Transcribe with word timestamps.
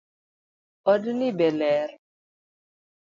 Od 0.91 1.03
ni 1.17 1.27
be 1.37 1.47
ler? 1.59 1.89